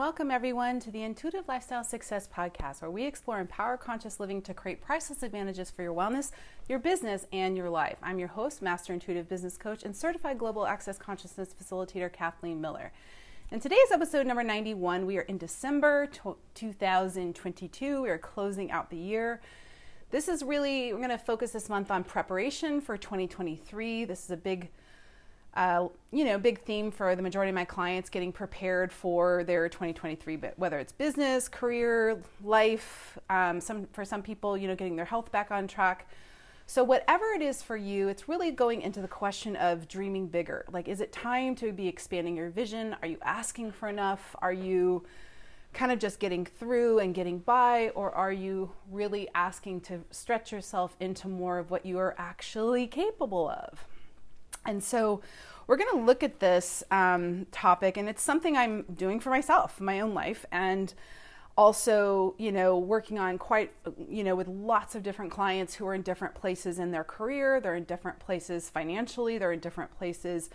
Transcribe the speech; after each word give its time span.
welcome 0.00 0.30
everyone 0.30 0.80
to 0.80 0.90
the 0.90 1.02
Intuitive 1.02 1.46
Lifestyle 1.46 1.84
Success 1.84 2.26
Podcast, 2.26 2.80
where 2.80 2.90
we 2.90 3.04
explore 3.04 3.38
empower 3.38 3.76
conscious 3.76 4.18
living 4.18 4.40
to 4.40 4.54
create 4.54 4.80
priceless 4.80 5.22
advantages 5.22 5.70
for 5.70 5.82
your 5.82 5.92
wellness, 5.92 6.30
your 6.70 6.78
business, 6.78 7.26
and 7.34 7.54
your 7.54 7.68
life. 7.68 7.98
I'm 8.02 8.18
your 8.18 8.28
host, 8.28 8.62
Master 8.62 8.94
Intuitive 8.94 9.28
Business 9.28 9.58
Coach, 9.58 9.82
and 9.82 9.94
Certified 9.94 10.38
Global 10.38 10.66
Access 10.66 10.96
Consciousness 10.96 11.54
Facilitator, 11.54 12.10
Kathleen 12.10 12.62
Miller. 12.62 12.92
In 13.50 13.60
today's 13.60 13.90
episode 13.92 14.26
number 14.26 14.42
91, 14.42 15.04
we 15.04 15.18
are 15.18 15.22
in 15.28 15.36
December 15.36 16.08
2022. 16.54 18.00
We 18.00 18.08
are 18.08 18.16
closing 18.16 18.70
out 18.70 18.88
the 18.88 18.96
year. 18.96 19.42
This 20.10 20.28
is 20.28 20.42
really, 20.42 20.94
we're 20.94 21.00
going 21.00 21.10
to 21.10 21.18
focus 21.18 21.50
this 21.50 21.68
month 21.68 21.90
on 21.90 22.04
preparation 22.04 22.80
for 22.80 22.96
2023. 22.96 24.06
This 24.06 24.24
is 24.24 24.30
a 24.30 24.38
big 24.38 24.70
uh, 25.54 25.88
you 26.12 26.24
know, 26.24 26.38
big 26.38 26.60
theme 26.62 26.90
for 26.90 27.16
the 27.16 27.22
majority 27.22 27.50
of 27.50 27.54
my 27.54 27.64
clients 27.64 28.08
getting 28.08 28.32
prepared 28.32 28.92
for 28.92 29.42
their 29.44 29.68
2023, 29.68 30.36
but 30.36 30.58
whether 30.58 30.78
it's 30.78 30.92
business, 30.92 31.48
career, 31.48 32.22
life, 32.44 33.18
um, 33.28 33.60
some 33.60 33.86
for 33.92 34.04
some 34.04 34.22
people, 34.22 34.56
you 34.56 34.68
know, 34.68 34.76
getting 34.76 34.96
their 34.96 35.04
health 35.04 35.32
back 35.32 35.50
on 35.50 35.66
track. 35.66 36.08
So 36.66 36.84
whatever 36.84 37.32
it 37.32 37.42
is 37.42 37.64
for 37.64 37.76
you, 37.76 38.06
it's 38.06 38.28
really 38.28 38.52
going 38.52 38.80
into 38.82 39.00
the 39.02 39.08
question 39.08 39.56
of 39.56 39.88
dreaming 39.88 40.28
bigger. 40.28 40.64
Like, 40.70 40.86
is 40.86 41.00
it 41.00 41.10
time 41.10 41.56
to 41.56 41.72
be 41.72 41.88
expanding 41.88 42.36
your 42.36 42.50
vision? 42.50 42.94
Are 43.02 43.08
you 43.08 43.18
asking 43.22 43.72
for 43.72 43.88
enough? 43.88 44.36
Are 44.40 44.52
you 44.52 45.04
kind 45.72 45.90
of 45.90 45.98
just 45.98 46.20
getting 46.20 46.46
through 46.46 47.00
and 47.00 47.12
getting 47.12 47.38
by, 47.38 47.88
or 47.90 48.12
are 48.12 48.32
you 48.32 48.70
really 48.88 49.28
asking 49.34 49.80
to 49.80 50.00
stretch 50.12 50.52
yourself 50.52 50.94
into 51.00 51.26
more 51.26 51.58
of 51.58 51.72
what 51.72 51.84
you 51.84 51.98
are 51.98 52.14
actually 52.18 52.86
capable 52.86 53.48
of? 53.48 53.84
And 54.66 54.82
so 54.82 55.20
we're 55.66 55.76
going 55.76 55.98
to 55.98 56.04
look 56.04 56.22
at 56.22 56.40
this 56.40 56.82
um, 56.90 57.46
topic, 57.52 57.96
and 57.96 58.08
it's 58.08 58.22
something 58.22 58.56
I'm 58.56 58.82
doing 58.94 59.20
for 59.20 59.30
myself, 59.30 59.80
my 59.80 60.00
own 60.00 60.14
life, 60.14 60.44
and 60.50 60.92
also, 61.56 62.34
you 62.38 62.52
know, 62.52 62.78
working 62.78 63.18
on 63.18 63.36
quite, 63.36 63.72
you 64.08 64.24
know, 64.24 64.34
with 64.34 64.48
lots 64.48 64.94
of 64.94 65.02
different 65.02 65.30
clients 65.30 65.74
who 65.74 65.86
are 65.86 65.94
in 65.94 66.02
different 66.02 66.34
places 66.34 66.78
in 66.78 66.90
their 66.90 67.04
career. 67.04 67.60
They're 67.60 67.74
in 67.74 67.84
different 67.84 68.18
places 68.18 68.70
financially, 68.70 69.36
they're 69.38 69.52
in 69.52 69.60
different 69.60 69.96
places. 69.98 70.50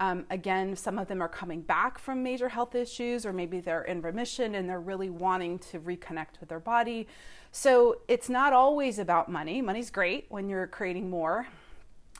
Um, 0.00 0.26
again, 0.30 0.76
some 0.76 0.98
of 0.98 1.08
them 1.08 1.20
are 1.20 1.28
coming 1.28 1.60
back 1.60 1.98
from 1.98 2.22
major 2.22 2.48
health 2.48 2.74
issues, 2.74 3.26
or 3.26 3.32
maybe 3.32 3.60
they're 3.60 3.82
in 3.82 4.00
remission 4.00 4.54
and 4.54 4.68
they're 4.68 4.80
really 4.80 5.10
wanting 5.10 5.58
to 5.60 5.80
reconnect 5.80 6.40
with 6.40 6.48
their 6.48 6.60
body. 6.60 7.08
So 7.50 7.98
it's 8.06 8.28
not 8.28 8.52
always 8.52 8.98
about 8.98 9.30
money. 9.30 9.60
Money's 9.62 9.90
great 9.90 10.26
when 10.28 10.48
you're 10.48 10.66
creating 10.66 11.10
more, 11.10 11.48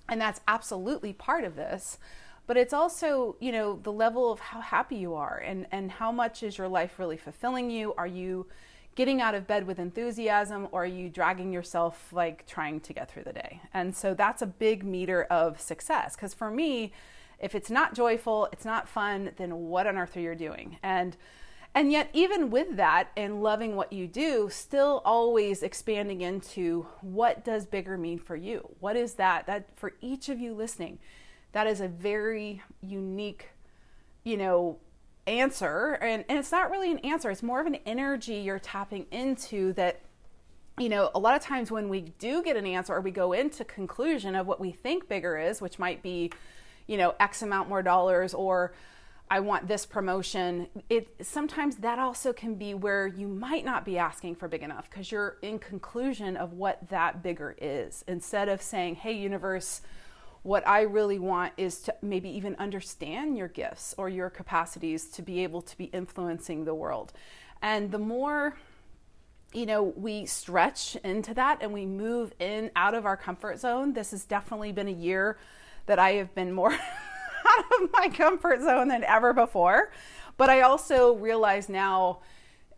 and 0.09 0.21
that's 0.21 0.41
absolutely 0.47 1.13
part 1.13 1.45
of 1.45 1.57
this 1.57 1.99
but 2.49 2.57
it's 2.57 2.73
also 2.73 3.37
you 3.39 3.53
know 3.53 3.79
the 3.85 3.93
level 3.93 4.33
of 4.33 4.41
how 4.41 4.61
happy 4.61 4.97
you 4.97 5.15
are 5.15 5.37
and 5.39 5.67
and 5.71 5.93
how 5.93 6.11
much 6.11 6.43
is 6.43 6.59
your 6.59 6.67
life 6.67 6.99
really 6.99 7.19
fulfilling 7.19 7.71
you? 7.71 7.95
Are 7.97 8.07
you 8.07 8.47
getting 8.97 9.21
out 9.21 9.37
of 9.37 9.47
bed 9.47 9.65
with 9.65 9.79
enthusiasm 9.79 10.67
or 10.73 10.83
are 10.83 10.87
you 10.87 11.09
dragging 11.09 11.53
yourself 11.53 12.13
like 12.13 12.45
trying 12.47 12.81
to 12.81 12.93
get 12.93 13.09
through 13.09 13.23
the 13.23 13.35
day? 13.35 13.61
And 13.73 13.95
so 13.95 14.15
that's 14.15 14.43
a 14.43 14.47
big 14.47 14.83
meter 14.83 15.25
of 15.25 15.61
success 15.61 16.17
because 16.17 16.35
for 16.35 16.51
me 16.51 16.93
if 17.39 17.55
it's 17.55 17.71
not 17.71 17.95
joyful 17.95 18.49
it's 18.51 18.65
not 18.65 18.89
fun 18.89 19.31
then 19.37 19.55
what 19.69 19.87
on 19.87 19.99
earth 19.99 20.17
are 20.17 20.21
you 20.21 20.35
doing? 20.35 20.79
And 20.83 21.17
and 21.79 21.93
yet 21.93 22.11
even 22.13 22.51
with 22.51 22.75
that 22.75 23.13
and 23.17 23.41
loving 23.41 23.77
what 23.77 23.93
you 23.93 24.09
do 24.09 24.49
still 24.51 25.01
always 25.05 25.63
expanding 25.63 26.23
into 26.23 26.89
what 27.03 27.45
does 27.45 27.67
bigger 27.67 27.97
mean 27.97 28.19
for 28.19 28.35
you? 28.35 28.69
What 28.81 28.97
is 28.97 29.15
that 29.15 29.47
that 29.47 29.69
for 29.79 29.93
each 30.01 30.29
of 30.29 30.41
you 30.41 30.55
listening 30.55 30.99
that 31.53 31.69
is 31.69 31.81
a 31.81 31.87
very 31.87 32.63
unique 32.83 33.51
you 34.25 34.37
know 34.37 34.79
answer. 35.29 35.93
And, 36.03 36.25
and 36.29 36.37
it's 36.37 36.51
not 36.51 36.69
really 36.73 36.91
an 36.91 36.99
answer 36.99 37.31
it's 37.31 37.45
more 37.45 37.61
of 37.61 37.69
an 37.69 37.77
energy 37.87 38.35
you're 38.35 38.59
tapping 38.59 39.07
into 39.13 39.73
that 39.75 40.01
you 40.81 40.89
know 40.89 41.13
a 41.15 41.21
lot 41.21 41.37
of 41.37 41.43
times 41.43 41.71
when 41.71 41.89
we 41.89 42.01
do 42.19 42.43
get 42.43 42.57
an 42.57 42.67
answer 42.67 42.93
or 42.93 43.01
we 43.01 43.13
go 43.13 43.33
into 43.33 43.65
conclusion 43.65 44.35
of 44.35 44.49
what 44.49 44.59
we 44.59 44.73
think 44.73 45.09
bigger 45.09 45.39
is 45.39 45.61
which 45.61 45.79
might 45.79 46.03
be 46.03 46.33
you 46.89 46.97
know 46.97 47.15
x 47.21 47.41
amount 47.43 47.69
more 47.69 47.85
dollars 47.85 48.35
or 48.35 48.73
I 49.31 49.41
want 49.41 49.69
this 49.69 49.85
promotion. 49.85 50.69
It 50.89 51.09
sometimes 51.27 51.77
that 51.77 51.99
also 51.99 52.33
can 52.33 52.55
be 52.55 52.75
where 52.75 53.07
you 53.07 53.29
might 53.29 53.65
not 53.65 53.85
be 53.85 53.99
asking 53.99 54.37
for 54.37 54.49
big 54.49 54.63
enough 54.63 54.89
because 54.89 55.13
you're 55.13 55.37
in 55.43 55.59
conclusion 55.59 56.37
of 56.37 56.55
what 56.55 56.89
that 56.89 57.23
bigger 57.23 57.55
is 57.61 58.05
instead 58.09 58.49
of 58.49 58.63
saying, 58.63 58.97
"Hey 58.97 59.13
universe, 59.13 59.83
what 60.43 60.67
I 60.67 60.83
really 60.83 61.19
want 61.19 61.53
is 61.57 61.81
to 61.83 61.95
maybe 62.01 62.29
even 62.31 62.57
understand 62.57 63.37
your 63.37 63.49
gifts 63.49 63.95
or 63.99 64.09
your 64.09 64.31
capacities 64.31 65.09
to 65.11 65.23
be 65.23 65.43
able 65.43 65.63
to 65.63 65.77
be 65.77 65.85
influencing 65.85 66.65
the 66.65 66.75
world." 66.75 67.13
And 67.61 67.91
the 67.91 67.99
more 67.99 68.57
you 69.53 69.65
know, 69.65 69.83
we 69.83 70.27
stretch 70.27 70.95
into 70.97 71.33
that 71.33 71.59
and 71.63 71.73
we 71.73 71.87
move 71.87 72.35
in 72.39 72.71
out 72.77 72.95
of 72.95 73.07
our 73.07 73.17
comfort 73.17 73.59
zone. 73.59 73.95
This 73.95 74.11
has 74.11 74.25
definitely 74.25 74.73
been 74.73 74.89
a 74.89 74.93
year 74.93 75.39
that 75.87 75.99
I 75.99 76.13
have 76.13 76.35
been 76.35 76.53
more 76.53 76.77
out 77.59 77.83
of 77.83 77.91
my 77.93 78.09
comfort 78.09 78.61
zone 78.61 78.89
than 78.89 79.05
ever 79.05 79.33
before. 79.33 79.93
But 80.37 80.51
I 80.51 80.63
also 80.63 81.15
realize 81.15 81.69
now 81.69 82.21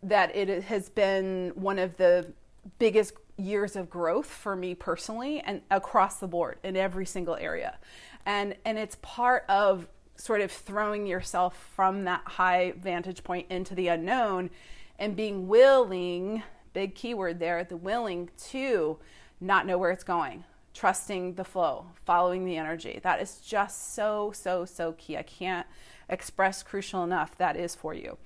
that 0.03 0.35
it 0.35 0.63
has 0.63 0.89
been 0.89 1.51
one 1.55 1.77
of 1.77 1.97
the 1.97 2.33
biggest 2.79 3.13
years 3.37 3.75
of 3.75 3.89
growth 3.89 4.27
for 4.27 4.55
me 4.55 4.75
personally 4.75 5.39
and 5.41 5.61
across 5.69 6.17
the 6.19 6.27
board 6.27 6.57
in 6.63 6.75
every 6.75 7.05
single 7.05 7.35
area. 7.35 7.77
And 8.25 8.55
and 8.65 8.77
it's 8.77 8.97
part 9.01 9.45
of 9.49 9.87
sort 10.15 10.41
of 10.41 10.51
throwing 10.51 11.07
yourself 11.07 11.55
from 11.75 12.03
that 12.03 12.21
high 12.25 12.73
vantage 12.77 13.23
point 13.23 13.47
into 13.49 13.73
the 13.73 13.87
unknown 13.87 14.51
and 14.99 15.15
being 15.15 15.47
willing, 15.47 16.43
big 16.73 16.93
keyword 16.93 17.39
there, 17.39 17.63
the 17.63 17.77
willing 17.77 18.29
to 18.49 18.99
not 19.39 19.65
know 19.65 19.77
where 19.79 19.89
it's 19.89 20.03
going, 20.03 20.43
trusting 20.73 21.35
the 21.35 21.43
flow, 21.43 21.85
following 22.05 22.45
the 22.45 22.57
energy. 22.57 22.99
That 23.03 23.21
is 23.21 23.37
just 23.37 23.93
so, 23.93 24.31
so, 24.33 24.65
so 24.65 24.93
key. 24.93 25.17
I 25.17 25.23
can't 25.23 25.67
express 26.09 26.63
crucial 26.63 27.03
enough 27.03 27.37
that 27.37 27.55
is 27.55 27.75
for 27.75 27.93
you. 27.93 28.17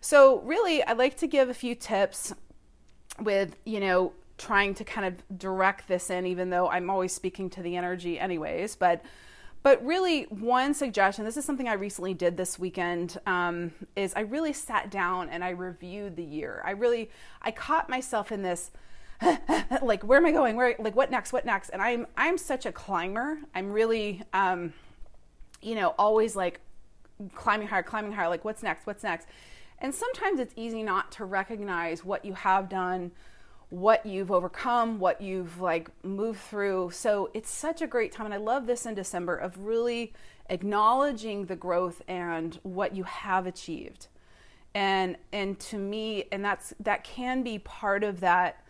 So, 0.00 0.40
really, 0.40 0.82
I'd 0.84 0.98
like 0.98 1.16
to 1.18 1.26
give 1.26 1.48
a 1.48 1.54
few 1.54 1.74
tips 1.74 2.34
with, 3.20 3.56
you 3.64 3.80
know, 3.80 4.12
trying 4.38 4.74
to 4.74 4.84
kind 4.84 5.06
of 5.06 5.38
direct 5.38 5.88
this 5.88 6.10
in, 6.10 6.26
even 6.26 6.50
though 6.50 6.68
I'm 6.68 6.88
always 6.88 7.12
speaking 7.12 7.50
to 7.50 7.62
the 7.62 7.76
energy, 7.76 8.18
anyways. 8.18 8.76
But 8.76 9.04
but 9.64 9.84
really, 9.84 10.22
one 10.24 10.72
suggestion 10.72 11.24
this 11.24 11.36
is 11.36 11.44
something 11.44 11.68
I 11.68 11.72
recently 11.74 12.14
did 12.14 12.36
this 12.36 12.58
weekend 12.58 13.18
um, 13.26 13.72
is 13.96 14.14
I 14.14 14.20
really 14.20 14.52
sat 14.52 14.90
down 14.90 15.28
and 15.28 15.42
I 15.42 15.50
reviewed 15.50 16.16
the 16.16 16.22
year. 16.22 16.62
I 16.64 16.70
really 16.70 17.10
I 17.42 17.50
caught 17.50 17.88
myself 17.88 18.30
in 18.30 18.42
this 18.42 18.70
like 19.82 20.02
where 20.04 20.18
am 20.18 20.26
I 20.26 20.32
going? 20.32 20.56
Where 20.56 20.74
like 20.78 20.94
what 20.94 21.10
next? 21.10 21.32
What 21.32 21.44
next? 21.44 21.70
And 21.70 21.82
I'm 21.82 22.06
I'm 22.16 22.38
such 22.38 22.66
a 22.66 22.72
climber. 22.72 23.38
I'm 23.54 23.72
really 23.72 24.22
um, 24.32 24.72
you 25.60 25.74
know 25.74 25.94
always 25.98 26.36
like 26.36 26.60
climbing 27.34 27.68
higher, 27.68 27.82
climbing 27.82 28.12
higher. 28.12 28.28
Like 28.28 28.44
what's 28.44 28.62
next? 28.62 28.86
What's 28.86 29.02
next? 29.02 29.26
And 29.80 29.94
sometimes 29.94 30.40
it's 30.40 30.54
easy 30.56 30.82
not 30.82 31.12
to 31.12 31.24
recognize 31.24 32.04
what 32.04 32.24
you 32.24 32.34
have 32.34 32.68
done, 32.68 33.12
what 33.70 34.04
you've 34.04 34.32
overcome, 34.32 34.98
what 34.98 35.20
you've 35.20 35.60
like 35.60 35.90
moved 36.04 36.40
through. 36.40 36.90
So 36.90 37.30
it's 37.34 37.50
such 37.50 37.82
a 37.82 37.86
great 37.86 38.12
time, 38.12 38.26
and 38.26 38.34
I 38.34 38.38
love 38.38 38.66
this 38.66 38.86
in 38.86 38.94
December 38.94 39.36
of 39.36 39.58
really 39.58 40.12
acknowledging 40.48 41.46
the 41.46 41.56
growth 41.56 42.02
and 42.08 42.58
what 42.62 42.94
you 42.94 43.04
have 43.04 43.46
achieved. 43.46 44.06
And 44.74 45.16
and 45.32 45.58
to 45.60 45.76
me, 45.78 46.26
and 46.30 46.44
that's 46.44 46.72
that 46.78 47.02
can 47.02 47.42
be 47.42 47.58
part 47.58 48.04
of 48.04 48.20
that 48.20 48.64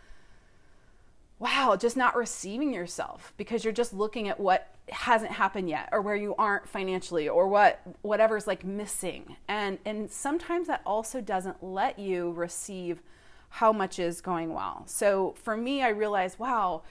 wow, 1.38 1.76
just 1.76 1.96
not 1.96 2.16
receiving 2.16 2.74
yourself 2.74 3.32
because 3.36 3.64
you're 3.64 3.72
just 3.72 3.92
looking 3.92 4.28
at 4.28 4.40
what 4.40 4.74
hasn't 4.90 5.30
happened 5.30 5.68
yet 5.68 5.88
or 5.92 6.00
where 6.00 6.16
you 6.16 6.34
aren't 6.36 6.68
financially 6.68 7.28
or 7.28 7.46
what 7.46 7.80
whatever's 8.02 8.46
like 8.46 8.64
missing. 8.64 9.36
And 9.46 9.78
and 9.84 10.10
sometimes 10.10 10.66
that 10.66 10.82
also 10.84 11.20
doesn't 11.20 11.62
let 11.62 11.98
you 11.98 12.32
receive 12.32 13.02
how 13.50 13.72
much 13.72 13.98
is 13.98 14.20
going 14.20 14.52
well. 14.52 14.82
So 14.86 15.34
for 15.42 15.56
me 15.56 15.82
I 15.82 15.90
realized, 15.90 16.38
wow, 16.38 16.82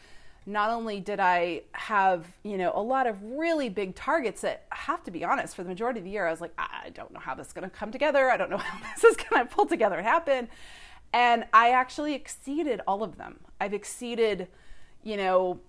not 0.45 0.69
only 0.69 1.01
did 1.01 1.19
I 1.19 1.63
have, 1.73 2.25
you 2.43 2.57
know, 2.57 2.71
a 2.73 2.81
lot 2.81 3.05
of 3.05 3.21
really 3.21 3.67
big 3.67 3.95
targets 3.95 4.41
that 4.41 4.65
I 4.71 4.77
have 4.77 5.03
to 5.03 5.11
be 5.11 5.25
honest, 5.25 5.57
for 5.57 5.63
the 5.63 5.69
majority 5.69 6.00
of 6.00 6.05
the 6.05 6.11
year 6.11 6.25
I 6.25 6.31
was 6.31 6.39
like, 6.39 6.53
I 6.57 6.91
don't 6.93 7.11
know 7.11 7.19
how 7.19 7.35
this 7.35 7.47
is 7.47 7.53
going 7.53 7.69
to 7.69 7.75
come 7.75 7.91
together. 7.91 8.29
I 8.29 8.38
don't 8.38 8.50
know 8.50 8.57
how 8.57 8.79
this 8.95 9.03
is 9.03 9.17
going 9.17 9.45
to 9.45 9.53
pull 9.53 9.65
together 9.65 9.97
and 9.97 10.07
happen. 10.07 10.47
And 11.11 11.45
I 11.51 11.71
actually 11.71 12.13
exceeded 12.13 12.81
all 12.88 13.03
of 13.03 13.17
them. 13.17 13.39
I've 13.59 13.74
exceeded, 13.74 14.48
you 15.04 15.18
know, 15.18 15.59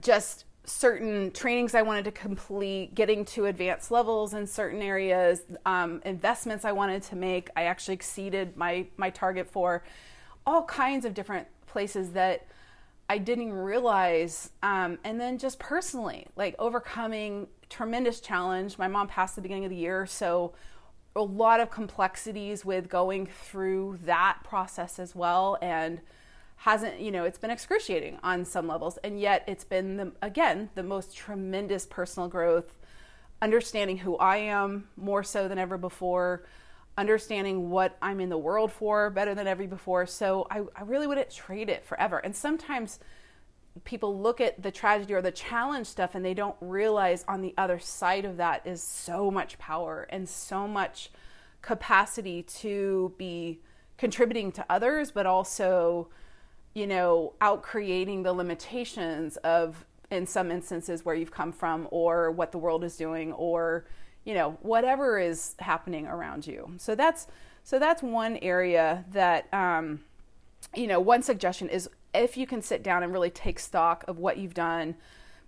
just 0.00 0.44
certain 0.64 1.30
trainings 1.32 1.74
I 1.74 1.82
wanted 1.82 2.04
to 2.06 2.10
complete, 2.10 2.94
getting 2.94 3.24
to 3.26 3.46
advanced 3.46 3.90
levels 3.90 4.34
in 4.34 4.46
certain 4.46 4.80
areas, 4.80 5.42
um, 5.66 6.00
investments 6.04 6.64
I 6.64 6.72
wanted 6.72 7.02
to 7.04 7.16
make. 7.16 7.50
I 7.56 7.64
actually 7.64 7.94
exceeded 7.94 8.56
my 8.56 8.86
my 8.96 9.10
target 9.10 9.50
for 9.50 9.84
all 10.46 10.64
kinds 10.64 11.04
of 11.04 11.14
different 11.14 11.46
places 11.66 12.12
that 12.12 12.46
I 13.08 13.18
didn't 13.18 13.52
realize. 13.52 14.50
Um, 14.62 14.98
and 15.04 15.20
then 15.20 15.38
just 15.38 15.58
personally, 15.58 16.26
like 16.36 16.54
overcoming 16.58 17.48
tremendous 17.68 18.20
challenge. 18.20 18.78
My 18.78 18.88
mom 18.88 19.08
passed 19.08 19.36
the 19.36 19.42
beginning 19.42 19.64
of 19.64 19.70
the 19.70 19.76
year, 19.76 20.06
so 20.06 20.54
a 21.16 21.22
lot 21.22 21.60
of 21.60 21.70
complexities 21.70 22.64
with 22.64 22.88
going 22.88 23.26
through 23.26 23.98
that 24.04 24.38
process 24.42 24.98
as 24.98 25.14
well 25.14 25.58
and 25.62 26.00
hasn't 26.64 26.98
you 26.98 27.10
know 27.10 27.24
it's 27.24 27.36
been 27.36 27.50
excruciating 27.50 28.18
on 28.22 28.42
some 28.42 28.66
levels. 28.66 28.98
And 29.04 29.20
yet 29.20 29.44
it's 29.46 29.64
been 29.64 29.98
the, 29.98 30.12
again 30.22 30.70
the 30.74 30.82
most 30.82 31.14
tremendous 31.14 31.84
personal 31.84 32.26
growth 32.26 32.78
understanding 33.42 33.98
who 33.98 34.16
i 34.16 34.38
am 34.38 34.88
more 34.96 35.22
so 35.22 35.46
than 35.46 35.58
ever 35.58 35.76
before 35.76 36.46
understanding 36.96 37.68
what 37.68 37.98
i'm 38.00 38.18
in 38.18 38.30
the 38.30 38.38
world 38.38 38.72
for 38.72 39.10
better 39.10 39.34
than 39.34 39.46
ever 39.46 39.66
before. 39.66 40.06
So 40.06 40.46
i, 40.50 40.62
I 40.74 40.84
really 40.84 41.06
wouldn't 41.06 41.30
trade 41.30 41.68
it 41.68 41.84
forever. 41.84 42.16
And 42.16 42.34
sometimes 42.34 42.98
people 43.84 44.18
look 44.18 44.40
at 44.40 44.62
the 44.62 44.70
tragedy 44.70 45.12
or 45.12 45.20
the 45.20 45.32
challenge 45.32 45.86
stuff 45.86 46.14
and 46.14 46.24
they 46.24 46.32
don't 46.32 46.56
realize 46.62 47.26
on 47.28 47.42
the 47.42 47.52
other 47.58 47.78
side 47.78 48.24
of 48.24 48.38
that 48.38 48.66
is 48.66 48.82
so 48.82 49.30
much 49.30 49.58
power 49.58 50.06
and 50.08 50.26
so 50.26 50.66
much 50.66 51.10
capacity 51.60 52.42
to 52.42 53.12
be 53.18 53.60
contributing 53.98 54.50
to 54.52 54.64
others 54.70 55.10
but 55.10 55.26
also 55.26 56.08
you 56.74 56.86
know 56.86 57.32
out 57.40 57.62
creating 57.62 58.22
the 58.22 58.32
limitations 58.32 59.36
of 59.38 59.84
in 60.10 60.26
some 60.26 60.50
instances 60.50 61.04
where 61.04 61.14
you've 61.14 61.30
come 61.30 61.52
from 61.52 61.88
or 61.90 62.30
what 62.30 62.52
the 62.52 62.58
world 62.58 62.84
is 62.84 62.96
doing 62.96 63.32
or 63.32 63.86
you 64.24 64.34
know 64.34 64.58
whatever 64.62 65.18
is 65.18 65.54
happening 65.58 66.06
around 66.06 66.46
you. 66.46 66.72
So 66.78 66.94
that's 66.94 67.26
so 67.62 67.78
that's 67.78 68.02
one 68.02 68.36
area 68.38 69.04
that 69.12 69.52
um, 69.52 70.00
you 70.74 70.86
know 70.86 71.00
one 71.00 71.22
suggestion 71.22 71.68
is 71.68 71.88
if 72.14 72.36
you 72.36 72.46
can 72.46 72.62
sit 72.62 72.82
down 72.82 73.02
and 73.02 73.12
really 73.12 73.30
take 73.30 73.58
stock 73.58 74.04
of 74.06 74.18
what 74.18 74.38
you've 74.38 74.54
done, 74.54 74.94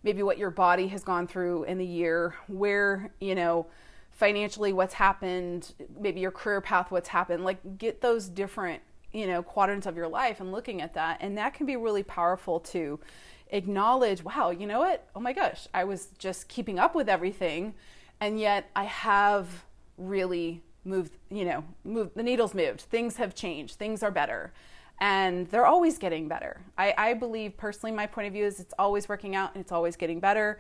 maybe 0.02 0.22
what 0.22 0.38
your 0.38 0.50
body 0.50 0.88
has 0.88 1.05
gone 1.05 1.26
through 1.26 1.64
in 1.64 1.79
the 1.79 1.87
year, 1.87 2.34
where, 2.49 3.12
you 3.20 3.34
know, 3.34 3.67
financially 4.11 4.72
what's 4.72 4.94
happened, 4.94 5.72
maybe 5.99 6.20
your 6.20 6.31
career 6.31 6.61
path, 6.61 6.90
what's 6.90 7.08
happened, 7.08 7.44
like 7.44 7.79
get 7.79 8.00
those 8.00 8.29
different, 8.29 8.82
you 9.17 9.27
know, 9.27 9.43
quadrants 9.43 9.87
of 9.87 9.97
your 9.97 10.09
life 10.09 10.41
and 10.41 10.53
looking 10.53 10.83
at 10.83 10.93
that. 10.93 11.17
And 11.23 11.39
that 11.39 11.55
can 11.55 11.65
be 11.65 11.77
really 11.77 12.03
powerful 12.03 12.61
to 12.61 13.01
acknowledge, 13.49 14.23
wow, 14.23 14.51
you 14.51 14.67
know 14.67 14.81
what? 14.81 15.09
Oh 15.17 15.21
my 15.21 15.33
gosh, 15.33 15.67
I 15.73 15.85
was 15.85 16.09
just 16.19 16.49
keeping 16.49 16.79
up 16.79 16.95
with 16.95 17.09
everything. 17.09 17.73
And 18.21 18.39
yet 18.39 18.71
I 18.77 18.85
have 18.85 19.65
really 19.97 20.63
moved, 20.85 21.17
you 21.31 21.47
know, 21.47 21.65
moved, 21.83 22.11
the 22.15 22.23
needle's 22.23 22.53
moved. 22.55 22.83
Things 22.83 23.17
have 23.17 23.35
changed. 23.35 23.77
Things 23.77 24.03
are 24.03 24.11
better 24.11 24.53
and 24.99 25.47
they're 25.49 25.67
always 25.67 25.97
getting 25.97 26.29
better. 26.29 26.61
I, 26.77 26.95
I, 26.97 27.15
believe 27.15 27.57
personally, 27.57 27.95
my 27.95 28.07
point 28.07 28.27
of 28.27 28.33
view 28.33 28.45
is 28.45 28.61
it's 28.61 28.73
always 28.79 29.09
working 29.09 29.35
out 29.35 29.55
and 29.55 29.63
it's 29.63 29.73
always 29.73 29.97
getting 29.97 30.21
better. 30.21 30.59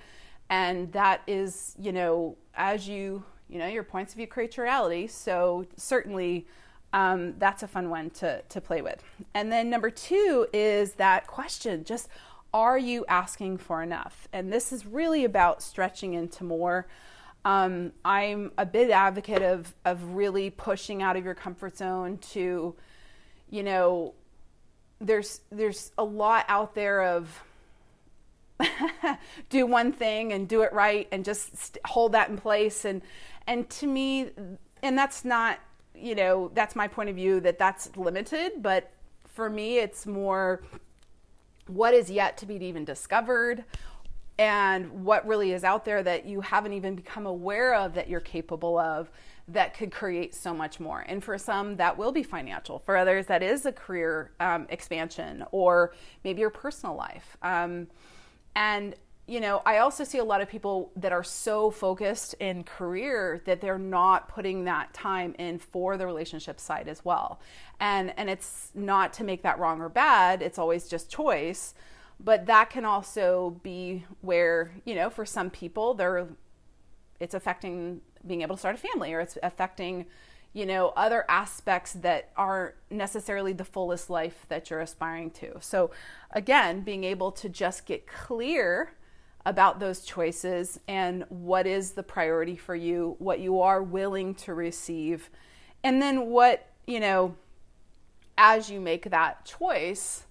And 0.50 0.92
that 0.92 1.22
is, 1.26 1.74
you 1.78 1.92
know, 1.92 2.36
as 2.54 2.86
you, 2.86 3.22
you 3.48 3.58
know, 3.58 3.66
your 3.66 3.82
points 3.82 4.12
of 4.12 4.18
view 4.18 4.26
create 4.26 4.56
your 4.56 4.64
reality. 4.64 5.06
So 5.06 5.66
certainly 5.76 6.46
um, 6.92 7.34
that's 7.38 7.62
a 7.62 7.68
fun 7.68 7.90
one 7.90 8.10
to, 8.10 8.42
to 8.42 8.60
play 8.60 8.82
with. 8.82 9.02
And 9.34 9.52
then 9.52 9.68
number 9.70 9.90
two 9.90 10.46
is 10.52 10.92
that 10.94 11.26
question 11.26 11.84
just 11.84 12.08
are 12.54 12.78
you 12.78 13.04
asking 13.06 13.58
for 13.58 13.82
enough? 13.82 14.28
And 14.32 14.50
this 14.50 14.72
is 14.72 14.86
really 14.86 15.24
about 15.24 15.62
stretching 15.62 16.14
into 16.14 16.42
more. 16.42 16.86
Um, 17.44 17.92
I'm 18.02 18.50
a 18.56 18.64
big 18.64 18.90
advocate 18.90 19.42
of, 19.42 19.74
of 19.84 20.14
really 20.14 20.48
pushing 20.48 21.02
out 21.02 21.16
of 21.16 21.24
your 21.24 21.34
comfort 21.34 21.76
zone 21.76 22.16
to, 22.32 22.74
you 23.50 23.62
know, 23.62 24.14
there's 25.00 25.40
there's 25.50 25.92
a 25.98 26.04
lot 26.04 26.46
out 26.48 26.74
there 26.74 27.02
of 27.02 27.44
do 29.50 29.66
one 29.66 29.92
thing 29.92 30.32
and 30.32 30.48
do 30.48 30.62
it 30.62 30.72
right 30.72 31.06
and 31.12 31.24
just 31.24 31.56
st- 31.56 31.84
hold 31.84 32.12
that 32.12 32.30
in 32.30 32.38
place 32.38 32.86
and 32.86 33.02
and 33.46 33.68
to 33.68 33.86
me 33.86 34.30
and 34.82 34.96
that's 34.96 35.24
not 35.24 35.58
you 35.98 36.14
know 36.14 36.50
that's 36.54 36.76
my 36.76 36.86
point 36.86 37.08
of 37.08 37.16
view 37.16 37.40
that 37.40 37.58
that's 37.58 37.96
limited 37.96 38.62
but 38.62 38.92
for 39.24 39.48
me 39.50 39.78
it's 39.78 40.06
more 40.06 40.62
what 41.66 41.94
is 41.94 42.10
yet 42.10 42.36
to 42.36 42.46
be 42.46 42.54
even 42.64 42.84
discovered 42.84 43.64
and 44.38 45.04
what 45.04 45.26
really 45.26 45.52
is 45.52 45.64
out 45.64 45.84
there 45.84 46.02
that 46.02 46.26
you 46.26 46.40
haven't 46.40 46.72
even 46.72 46.94
become 46.94 47.26
aware 47.26 47.74
of 47.74 47.94
that 47.94 48.08
you're 48.08 48.20
capable 48.20 48.78
of 48.78 49.10
that 49.48 49.74
could 49.74 49.92
create 49.92 50.34
so 50.34 50.52
much 50.52 50.80
more. 50.80 51.04
And 51.06 51.22
for 51.22 51.38
some, 51.38 51.76
that 51.76 51.96
will 51.96 52.12
be 52.12 52.22
financial. 52.22 52.80
For 52.80 52.96
others, 52.96 53.26
that 53.26 53.42
is 53.42 53.64
a 53.64 53.72
career 53.72 54.32
um, 54.40 54.66
expansion 54.68 55.44
or 55.52 55.94
maybe 56.24 56.40
your 56.40 56.50
personal 56.50 56.96
life. 56.96 57.36
Um, 57.42 57.86
and 58.56 58.94
you 59.28 59.40
know, 59.40 59.60
I 59.66 59.78
also 59.78 60.04
see 60.04 60.18
a 60.18 60.24
lot 60.24 60.40
of 60.40 60.48
people 60.48 60.92
that 60.94 61.12
are 61.12 61.24
so 61.24 61.70
focused 61.70 62.34
in 62.34 62.62
career 62.62 63.42
that 63.44 63.60
they're 63.60 63.78
not 63.78 64.28
putting 64.28 64.64
that 64.64 64.94
time 64.94 65.34
in 65.38 65.58
for 65.58 65.96
the 65.96 66.06
relationship 66.06 66.60
side 66.60 66.86
as 66.86 67.04
well. 67.04 67.40
And 67.80 68.14
and 68.16 68.30
it's 68.30 68.70
not 68.74 69.12
to 69.14 69.24
make 69.24 69.42
that 69.42 69.58
wrong 69.58 69.80
or 69.80 69.88
bad, 69.88 70.42
it's 70.42 70.58
always 70.58 70.88
just 70.88 71.10
choice. 71.10 71.74
But 72.20 72.46
that 72.46 72.70
can 72.70 72.84
also 72.84 73.60
be 73.62 74.04
where, 74.20 74.72
you 74.84 74.94
know, 74.94 75.10
for 75.10 75.26
some 75.26 75.50
people 75.50 75.94
they're 75.94 76.28
it's 77.18 77.34
affecting 77.34 78.02
being 78.24 78.42
able 78.42 78.54
to 78.56 78.60
start 78.60 78.76
a 78.76 78.78
family 78.78 79.12
or 79.12 79.20
it's 79.20 79.38
affecting 79.42 80.06
you 80.52 80.66
know 80.66 80.92
other 80.96 81.24
aspects 81.28 81.92
that 81.92 82.30
aren't 82.36 82.74
necessarily 82.90 83.52
the 83.52 83.64
fullest 83.64 84.08
life 84.08 84.46
that 84.48 84.70
you're 84.70 84.80
aspiring 84.80 85.30
to 85.30 85.52
so 85.60 85.90
again 86.30 86.80
being 86.80 87.04
able 87.04 87.30
to 87.30 87.48
just 87.48 87.86
get 87.86 88.06
clear 88.06 88.94
about 89.46 89.80
those 89.80 90.02
choices 90.02 90.78
and 90.86 91.24
what 91.30 91.66
is 91.66 91.92
the 91.92 92.02
priority 92.02 92.56
for 92.56 92.74
you 92.74 93.16
what 93.18 93.40
you 93.40 93.60
are 93.60 93.82
willing 93.82 94.34
to 94.34 94.52
receive 94.52 95.30
and 95.82 96.02
then 96.02 96.26
what 96.26 96.68
you 96.86 97.00
know 97.00 97.34
as 98.36 98.68
you 98.68 98.78
make 98.78 99.08
that 99.10 99.42
choice 99.46 100.26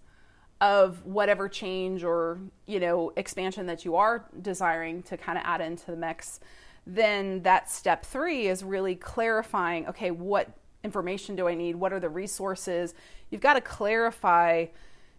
of 0.62 1.04
whatever 1.06 1.50
change 1.50 2.04
or 2.04 2.38
you 2.68 2.80
know 2.80 3.12
expansion 3.16 3.66
that 3.66 3.84
you 3.84 3.96
are 3.96 4.26
desiring 4.42 5.02
to 5.02 5.18
kind 5.18 5.38
of 5.38 5.44
add 5.44 5.62
into 5.62 5.90
the 5.90 5.98
mix 5.98 6.40
then 6.86 7.42
that 7.42 7.70
step 7.70 8.06
three 8.06 8.48
is 8.48 8.64
really 8.64 8.96
clarifying 8.96 9.88
okay, 9.88 10.12
what 10.12 10.50
information 10.84 11.36
do 11.36 11.48
I 11.48 11.56
need? 11.56 11.76
What 11.76 11.92
are 11.94 12.00
the 12.00 12.10
resources? 12.10 12.94
You've 13.30 13.42
got 13.42 13.56
to 13.56 13.62
clarify 13.62 14.68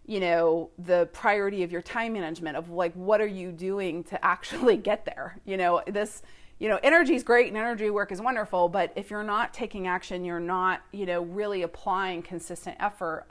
you 0.07 0.19
know 0.19 0.71
the 0.79 1.07
priority 1.13 1.63
of 1.63 1.71
your 1.71 1.81
time 1.81 2.13
management 2.13 2.57
of 2.57 2.69
like 2.69 2.93
what 2.93 3.21
are 3.21 3.27
you 3.27 3.51
doing 3.51 4.03
to 4.05 4.25
actually 4.25 4.77
get 4.89 5.05
there? 5.05 5.39
You 5.45 5.57
know 5.57 5.83
this 5.85 6.23
you 6.59 6.67
know 6.69 6.79
energy 6.81 7.13
is 7.13 7.23
great 7.23 7.47
and 7.47 7.57
energy 7.57 7.89
work 7.91 8.11
is 8.11 8.19
wonderful 8.19 8.67
but 8.67 8.91
if 8.95 9.11
you're 9.11 9.21
not 9.21 9.53
taking 9.53 9.85
action 9.85 10.25
you're 10.25 10.39
not 10.39 10.81
you 10.91 11.05
know 11.05 11.21
really 11.21 11.61
applying 11.61 12.23
consistent 12.23 12.75
effort 12.79 13.27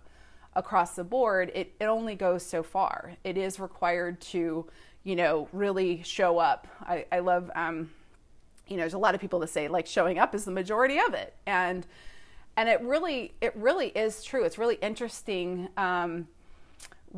across 0.54 0.94
the 0.94 1.02
board 1.02 1.50
it, 1.52 1.74
it 1.80 1.86
only 1.86 2.14
goes 2.14 2.46
so 2.46 2.62
far. 2.62 3.16
It 3.24 3.36
is 3.36 3.58
required 3.58 4.20
to 4.32 4.66
you 5.02 5.16
know 5.16 5.48
really 5.52 6.02
show 6.04 6.38
up. 6.38 6.68
I, 6.82 7.06
I 7.10 7.18
love 7.18 7.50
um, 7.56 7.90
you 8.68 8.76
know, 8.76 8.82
there's 8.82 8.94
a 8.94 8.98
lot 8.98 9.14
of 9.14 9.20
people 9.20 9.38
that 9.40 9.48
say 9.48 9.68
like 9.68 9.86
showing 9.86 10.18
up 10.18 10.34
is 10.34 10.44
the 10.44 10.50
majority 10.50 10.98
of 10.98 11.14
it, 11.14 11.34
and 11.46 11.86
and 12.56 12.68
it 12.68 12.80
really 12.82 13.34
it 13.40 13.54
really 13.56 13.88
is 13.88 14.24
true. 14.24 14.44
It's 14.44 14.58
really 14.58 14.76
interesting 14.76 15.68
um, 15.76 16.28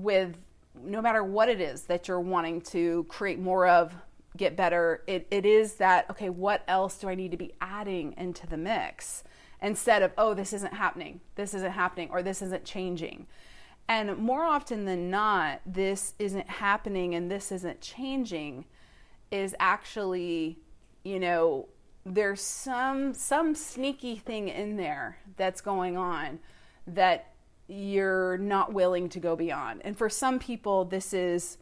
with 0.02 0.36
no 0.80 1.02
matter 1.02 1.24
what 1.24 1.48
it 1.48 1.60
is 1.60 1.82
that 1.84 2.08
you're 2.08 2.20
wanting 2.20 2.60
to 2.60 3.04
create 3.08 3.38
more 3.38 3.66
of, 3.66 3.94
get 4.36 4.56
better. 4.56 5.02
It 5.06 5.26
it 5.30 5.44
is 5.44 5.74
that 5.74 6.08
okay. 6.10 6.30
What 6.30 6.62
else 6.68 6.96
do 6.98 7.08
I 7.08 7.14
need 7.14 7.30
to 7.32 7.36
be 7.36 7.54
adding 7.60 8.14
into 8.16 8.46
the 8.46 8.56
mix 8.56 9.24
instead 9.60 10.02
of 10.02 10.12
oh 10.16 10.34
this 10.34 10.52
isn't 10.52 10.74
happening, 10.74 11.20
this 11.34 11.54
isn't 11.54 11.72
happening, 11.72 12.08
or 12.10 12.22
this 12.22 12.42
isn't 12.42 12.64
changing. 12.64 13.26
And 13.88 14.18
more 14.18 14.44
often 14.44 14.84
than 14.84 15.10
not, 15.10 15.60
this 15.64 16.12
isn't 16.18 16.48
happening 16.48 17.14
and 17.14 17.30
this 17.30 17.50
isn't 17.50 17.80
changing 17.80 18.66
is 19.30 19.54
actually 19.58 20.58
you 21.04 21.18
know, 21.18 21.68
there's 22.04 22.40
some 22.40 23.14
some 23.14 23.54
sneaky 23.54 24.16
thing 24.16 24.48
in 24.48 24.76
there 24.76 25.18
that's 25.36 25.60
going 25.60 25.96
on 25.96 26.38
that 26.86 27.32
you're 27.68 28.38
not 28.38 28.72
willing 28.72 29.08
to 29.10 29.20
go 29.20 29.36
beyond. 29.36 29.82
And 29.84 29.96
for 29.96 30.08
some 30.08 30.38
people 30.38 30.84
this 30.84 31.12
is 31.12 31.58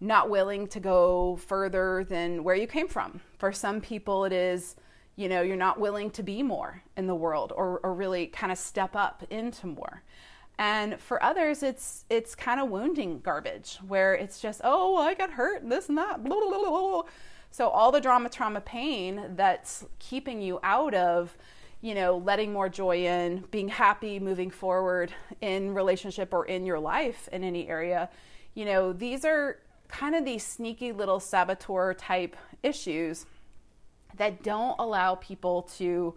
not 0.00 0.30
willing 0.30 0.68
to 0.68 0.80
go 0.80 1.36
further 1.36 2.04
than 2.08 2.44
where 2.44 2.54
you 2.54 2.66
came 2.66 2.88
from. 2.88 3.20
For 3.38 3.52
some 3.52 3.80
people 3.80 4.24
it 4.24 4.32
is 4.32 4.76
you 5.16 5.28
know, 5.28 5.42
you're 5.42 5.56
not 5.56 5.80
willing 5.80 6.12
to 6.12 6.22
be 6.22 6.44
more 6.44 6.80
in 6.96 7.08
the 7.08 7.14
world 7.14 7.52
or, 7.56 7.80
or 7.82 7.92
really 7.92 8.28
kind 8.28 8.52
of 8.52 8.58
step 8.58 8.94
up 8.94 9.24
into 9.30 9.66
more. 9.66 10.04
And 10.58 11.00
for 11.00 11.20
others, 11.20 11.64
it's 11.64 12.04
it's 12.08 12.36
kind 12.36 12.60
of 12.60 12.68
wounding 12.68 13.18
garbage 13.18 13.78
where 13.86 14.14
it's 14.14 14.40
just, 14.40 14.60
oh, 14.62 14.96
I 14.96 15.14
got 15.14 15.30
hurt 15.30 15.62
and 15.62 15.72
this 15.72 15.88
and 15.88 15.98
that. 15.98 16.22
Blah, 16.22 16.36
blah, 16.40 16.58
blah, 16.58 17.02
so 17.50 17.68
all 17.68 17.90
the 17.90 18.00
drama, 18.00 18.28
trauma, 18.28 18.60
pain 18.60 19.32
that's 19.34 19.86
keeping 19.98 20.40
you 20.40 20.60
out 20.62 20.94
of, 20.94 21.36
you 21.80 21.94
know, 21.94 22.16
letting 22.16 22.52
more 22.52 22.68
joy 22.68 23.06
in, 23.06 23.44
being 23.50 23.68
happy, 23.68 24.18
moving 24.18 24.50
forward 24.50 25.12
in 25.40 25.74
relationship 25.74 26.34
or 26.34 26.44
in 26.46 26.66
your 26.66 26.78
life 26.78 27.28
in 27.30 27.44
any 27.44 27.68
area, 27.68 28.10
you 28.54 28.64
know, 28.64 28.92
these 28.92 29.24
are 29.24 29.58
kind 29.86 30.14
of 30.14 30.24
these 30.24 30.44
sneaky 30.44 30.92
little 30.92 31.20
saboteur 31.20 31.94
type 31.94 32.36
issues 32.62 33.26
that 34.16 34.42
don't 34.42 34.74
allow 34.78 35.14
people 35.14 35.62
to, 35.76 36.14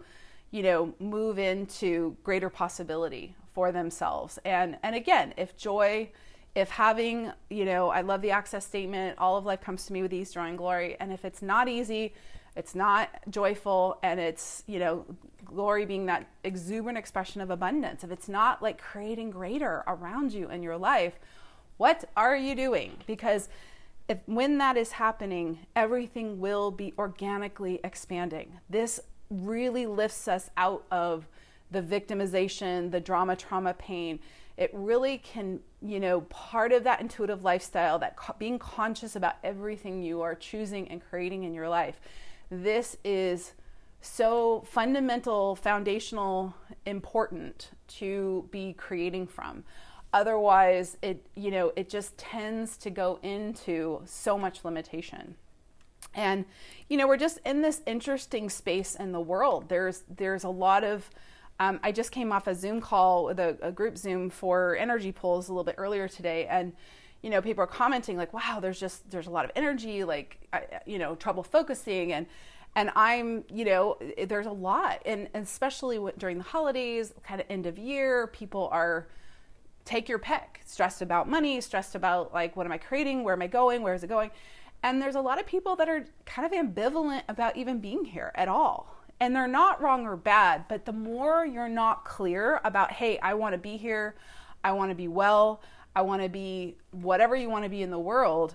you 0.50 0.62
know, 0.62 0.94
move 0.98 1.38
into 1.38 2.16
greater 2.24 2.50
possibility 2.50 3.36
for 3.54 3.70
themselves. 3.70 4.38
And 4.44 4.78
and 4.82 4.96
again, 4.96 5.32
if 5.36 5.56
joy, 5.56 6.10
if 6.54 6.70
having, 6.70 7.32
you 7.48 7.64
know, 7.64 7.88
I 7.90 8.00
love 8.00 8.20
the 8.22 8.32
access 8.32 8.66
statement, 8.66 9.18
all 9.18 9.36
of 9.36 9.44
life 9.44 9.60
comes 9.60 9.86
to 9.86 9.92
me 9.92 10.02
with 10.02 10.12
ease, 10.12 10.32
joy, 10.32 10.48
and 10.48 10.58
glory. 10.58 10.96
And 10.98 11.12
if 11.12 11.24
it's 11.24 11.42
not 11.42 11.68
easy, 11.68 12.14
it's 12.54 12.74
not 12.74 13.08
joyful, 13.30 13.98
and 14.02 14.20
it's, 14.20 14.62
you 14.66 14.78
know, 14.78 15.06
glory 15.44 15.86
being 15.86 16.06
that 16.06 16.26
exuberant 16.44 16.98
expression 16.98 17.40
of 17.40 17.50
abundance, 17.50 18.04
if 18.04 18.10
it's 18.10 18.28
not 18.28 18.62
like 18.62 18.80
creating 18.80 19.30
greater 19.30 19.82
around 19.86 20.32
you 20.32 20.50
in 20.50 20.62
your 20.62 20.76
life, 20.76 21.18
what 21.78 22.04
are 22.16 22.36
you 22.36 22.54
doing? 22.54 22.92
Because 23.06 23.48
if 24.08 24.18
when 24.26 24.58
that 24.58 24.76
is 24.76 24.92
happening, 24.92 25.60
everything 25.74 26.40
will 26.40 26.70
be 26.70 26.92
organically 26.98 27.80
expanding. 27.82 28.52
This 28.68 29.00
really 29.30 29.86
lifts 29.86 30.28
us 30.28 30.50
out 30.56 30.84
of 30.90 31.26
the 31.70 31.80
victimization, 31.80 32.90
the 32.90 33.00
drama, 33.00 33.34
trauma, 33.34 33.72
pain. 33.74 34.18
It 34.58 34.70
really 34.74 35.18
can, 35.18 35.60
you 35.80 35.98
know, 35.98 36.20
part 36.22 36.72
of 36.72 36.84
that 36.84 37.00
intuitive 37.00 37.42
lifestyle, 37.42 37.98
that 38.00 38.16
co- 38.16 38.34
being 38.38 38.58
conscious 38.58 39.16
about 39.16 39.36
everything 39.42 40.02
you 40.02 40.20
are 40.20 40.34
choosing 40.34 40.88
and 40.88 41.00
creating 41.02 41.44
in 41.44 41.54
your 41.54 41.68
life. 41.70 42.00
This 42.54 42.98
is 43.02 43.54
so 44.02 44.62
fundamental, 44.66 45.56
foundational, 45.56 46.54
important 46.84 47.70
to 47.96 48.46
be 48.50 48.74
creating 48.74 49.26
from. 49.26 49.64
Otherwise, 50.12 50.98
it 51.00 51.26
you 51.34 51.50
know 51.50 51.72
it 51.76 51.88
just 51.88 52.18
tends 52.18 52.76
to 52.76 52.90
go 52.90 53.18
into 53.22 54.02
so 54.04 54.36
much 54.36 54.66
limitation. 54.66 55.34
And 56.14 56.44
you 56.90 56.98
know 56.98 57.08
we're 57.08 57.16
just 57.16 57.38
in 57.46 57.62
this 57.62 57.80
interesting 57.86 58.50
space 58.50 58.96
in 58.96 59.12
the 59.12 59.20
world. 59.20 59.70
There's 59.70 60.02
there's 60.14 60.44
a 60.44 60.50
lot 60.50 60.84
of 60.84 61.08
um, 61.58 61.80
I 61.82 61.90
just 61.90 62.12
came 62.12 62.32
off 62.32 62.46
a 62.48 62.54
Zoom 62.54 62.82
call 62.82 63.24
with 63.24 63.40
a, 63.40 63.56
a 63.62 63.72
group 63.72 63.96
Zoom 63.96 64.28
for 64.28 64.76
energy 64.76 65.10
pulls 65.10 65.48
a 65.48 65.52
little 65.52 65.64
bit 65.64 65.76
earlier 65.78 66.06
today, 66.06 66.46
and 66.48 66.74
you 67.22 67.30
know 67.30 67.40
people 67.40 67.64
are 67.64 67.68
commenting 67.68 68.16
like, 68.16 68.32
"Wow, 68.32 68.58
there's 68.60 68.80
just 68.80 69.10
there's 69.10 69.26
a 69.26 69.30
lot 69.30 69.44
of 69.44 69.50
energy, 69.56 70.04
like 70.04 70.48
you 70.86 70.98
know 70.98 71.14
trouble 71.14 71.42
focusing," 71.42 72.12
and 72.12 72.26
and 72.74 72.90
i'm 72.96 73.44
you 73.50 73.64
know 73.64 73.96
there's 74.26 74.46
a 74.46 74.52
lot 74.52 75.00
and, 75.04 75.28
especially 75.34 76.00
during 76.18 76.38
the 76.38 76.44
holidays 76.44 77.12
kind 77.22 77.40
of 77.40 77.46
end 77.50 77.66
of 77.66 77.78
year 77.78 78.26
people 78.28 78.68
are 78.72 79.06
take 79.84 80.08
your 80.08 80.18
pick 80.18 80.60
stressed 80.64 81.02
about 81.02 81.28
money 81.28 81.60
stressed 81.60 81.94
about 81.94 82.32
like 82.32 82.56
what 82.56 82.66
am 82.66 82.72
i 82.72 82.78
creating 82.78 83.24
where 83.24 83.34
am 83.34 83.42
i 83.42 83.46
going 83.46 83.82
where 83.82 83.94
is 83.94 84.02
it 84.02 84.08
going 84.08 84.30
and 84.82 85.00
there's 85.00 85.14
a 85.14 85.20
lot 85.20 85.38
of 85.38 85.46
people 85.46 85.76
that 85.76 85.88
are 85.88 86.04
kind 86.24 86.46
of 86.46 86.52
ambivalent 86.52 87.22
about 87.28 87.56
even 87.56 87.78
being 87.78 88.04
here 88.04 88.32
at 88.34 88.48
all 88.48 88.96
and 89.20 89.34
they're 89.34 89.48
not 89.48 89.80
wrong 89.80 90.06
or 90.06 90.16
bad 90.16 90.64
but 90.68 90.84
the 90.84 90.92
more 90.92 91.44
you're 91.44 91.68
not 91.68 92.04
clear 92.04 92.60
about 92.64 92.92
hey 92.92 93.18
i 93.18 93.34
want 93.34 93.52
to 93.52 93.58
be 93.58 93.76
here 93.76 94.14
i 94.64 94.72
want 94.72 94.90
to 94.90 94.94
be 94.94 95.08
well 95.08 95.60
i 95.94 96.02
want 96.02 96.22
to 96.22 96.28
be 96.28 96.76
whatever 96.90 97.36
you 97.36 97.48
want 97.50 97.64
to 97.64 97.70
be 97.70 97.82
in 97.82 97.90
the 97.90 97.98
world 97.98 98.54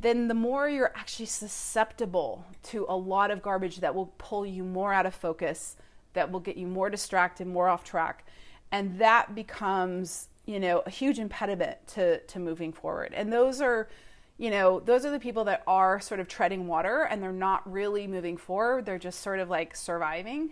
then 0.00 0.28
the 0.28 0.34
more 0.34 0.68
you're 0.68 0.92
actually 0.94 1.26
susceptible 1.26 2.44
to 2.62 2.86
a 2.88 2.96
lot 2.96 3.30
of 3.30 3.42
garbage 3.42 3.78
that 3.78 3.94
will 3.94 4.12
pull 4.18 4.46
you 4.46 4.62
more 4.62 4.92
out 4.92 5.06
of 5.06 5.14
focus, 5.14 5.76
that 6.12 6.30
will 6.30 6.40
get 6.40 6.56
you 6.56 6.66
more 6.66 6.88
distracted, 6.88 7.46
more 7.46 7.68
off 7.68 7.82
track. 7.82 8.24
And 8.70 8.98
that 8.98 9.34
becomes, 9.34 10.28
you 10.46 10.60
know, 10.60 10.82
a 10.86 10.90
huge 10.90 11.18
impediment 11.18 11.78
to, 11.88 12.20
to 12.20 12.38
moving 12.38 12.72
forward. 12.72 13.12
And 13.14 13.32
those 13.32 13.60
are, 13.60 13.88
you 14.36 14.50
know, 14.50 14.80
those 14.80 15.04
are 15.04 15.10
the 15.10 15.18
people 15.18 15.44
that 15.44 15.64
are 15.66 16.00
sort 16.00 16.20
of 16.20 16.28
treading 16.28 16.68
water 16.68 17.02
and 17.02 17.22
they're 17.22 17.32
not 17.32 17.70
really 17.70 18.06
moving 18.06 18.36
forward. 18.36 18.86
They're 18.86 18.98
just 18.98 19.20
sort 19.20 19.40
of 19.40 19.48
like 19.48 19.74
surviving. 19.74 20.50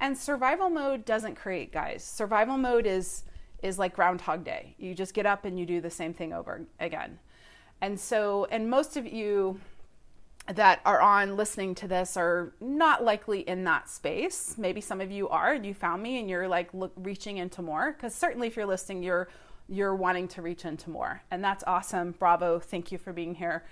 And 0.00 0.16
survival 0.16 0.70
mode 0.70 1.04
doesn't 1.04 1.34
create, 1.34 1.72
guys. 1.72 2.04
Survival 2.04 2.56
mode 2.56 2.86
is 2.86 3.24
is 3.62 3.78
like 3.78 3.94
groundhog 3.94 4.44
day. 4.44 4.74
You 4.78 4.94
just 4.94 5.14
get 5.14 5.26
up 5.26 5.44
and 5.44 5.58
you 5.58 5.66
do 5.66 5.80
the 5.80 5.90
same 5.90 6.14
thing 6.14 6.32
over 6.32 6.66
again. 6.78 7.18
And 7.80 7.98
so, 7.98 8.46
and 8.50 8.68
most 8.68 8.96
of 8.96 9.06
you 9.06 9.60
that 10.54 10.80
are 10.84 11.00
on 11.00 11.36
listening 11.36 11.74
to 11.74 11.88
this 11.88 12.16
are 12.16 12.54
not 12.60 13.04
likely 13.04 13.40
in 13.40 13.64
that 13.64 13.88
space. 13.88 14.56
Maybe 14.56 14.80
some 14.80 15.00
of 15.00 15.10
you 15.10 15.28
are 15.28 15.52
and 15.52 15.66
you 15.66 15.74
found 15.74 16.02
me 16.02 16.18
and 16.18 16.28
you're 16.28 16.48
like 16.48 16.72
look, 16.72 16.92
reaching 16.96 17.36
into 17.36 17.60
more 17.60 17.92
because 17.92 18.14
certainly 18.14 18.46
if 18.46 18.56
you're 18.56 18.66
listening 18.66 19.02
you're 19.02 19.28
you're 19.68 19.94
wanting 19.94 20.26
to 20.28 20.40
reach 20.40 20.64
into 20.64 20.88
more. 20.88 21.22
And 21.30 21.44
that's 21.44 21.62
awesome. 21.66 22.12
Bravo. 22.18 22.58
Thank 22.58 22.90
you 22.90 22.96
for 22.96 23.12
being 23.12 23.34
here. 23.34 23.64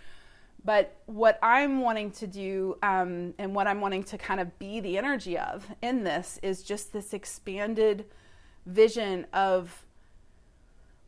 But 0.62 0.96
what 1.06 1.38
I'm 1.42 1.80
wanting 1.80 2.10
to 2.12 2.26
do 2.26 2.76
um, 2.82 3.34
and 3.38 3.54
what 3.54 3.66
I'm 3.66 3.80
wanting 3.80 4.04
to 4.04 4.18
kind 4.18 4.40
of 4.40 4.58
be 4.58 4.80
the 4.80 4.98
energy 4.98 5.38
of 5.38 5.66
in 5.80 6.04
this 6.04 6.38
is 6.42 6.62
just 6.62 6.92
this 6.92 7.14
expanded 7.14 8.04
vision 8.66 9.26
of 9.32 9.86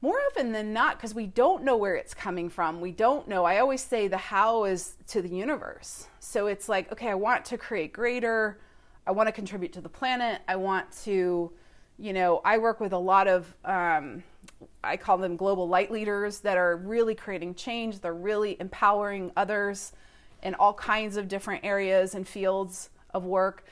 more 0.01 0.19
often 0.29 0.53
than 0.53 0.73
not 0.73 0.97
because 0.97 1.15
we 1.15 1.27
don't 1.27 1.65
know 1.65 1.77
where 1.77 1.97
it's 1.97 2.15
coming 2.15 2.49
from. 2.49 2.81
We 2.81 2.93
don't 2.93 3.27
know. 3.27 3.45
I 3.45 3.59
always 3.59 3.83
say 3.83 4.07
the 4.07 4.17
how 4.17 4.65
is 4.65 4.95
to 5.09 5.21
the 5.21 5.29
universe. 5.29 6.07
So 6.21 6.47
it's 6.47 6.69
like 6.69 6.91
okay 6.93 7.09
i 7.09 7.15
want 7.15 7.45
to 7.47 7.59
create 7.59 7.93
greater. 7.93 8.61
I 9.07 9.11
want 9.11 9.27
to 9.27 9.33
contribute 9.33 9.73
to 9.73 9.81
the 9.81 9.89
planet. 9.89 10.43
I 10.47 10.57
want 10.57 10.91
to 11.05 11.53
you 12.01 12.13
know 12.13 12.41
i 12.45 12.59
work 12.59 12.79
with 12.79 12.93
a 12.93 12.99
lot 12.99 13.27
of 13.27 13.57
um, 13.65 14.23
i 14.85 14.97
call 14.97 15.19
them 15.19 15.35
global 15.35 15.69
light 15.69 15.91
leaders 15.91 16.39
that 16.41 16.57
are 16.57 16.77
really 16.77 17.15
creating 17.15 17.57
change. 17.57 18.01
They're 18.01 18.15
really 18.15 18.57
empowering 18.61 19.33
others 19.37 19.93
in 20.45 20.55
all 20.55 20.75
kinds 20.75 21.17
of 21.17 21.27
different 21.27 21.65
areas 21.65 22.15
and 22.15 22.27
fields 22.27 22.91
of 23.13 23.25
work. 23.25 23.65